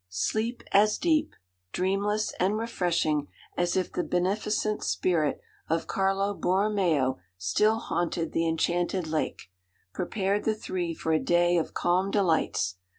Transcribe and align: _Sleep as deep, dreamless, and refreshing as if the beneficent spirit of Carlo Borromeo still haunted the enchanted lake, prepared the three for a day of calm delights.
_Sleep 0.09 0.63
as 0.71 0.97
deep, 0.97 1.35
dreamless, 1.73 2.33
and 2.39 2.57
refreshing 2.57 3.27
as 3.55 3.77
if 3.77 3.93
the 3.93 4.01
beneficent 4.03 4.83
spirit 4.83 5.39
of 5.69 5.85
Carlo 5.85 6.33
Borromeo 6.33 7.19
still 7.37 7.77
haunted 7.77 8.31
the 8.31 8.47
enchanted 8.47 9.05
lake, 9.05 9.51
prepared 9.93 10.43
the 10.43 10.55
three 10.55 10.95
for 10.95 11.11
a 11.11 11.19
day 11.19 11.55
of 11.55 11.75
calm 11.75 12.09
delights. 12.09 12.77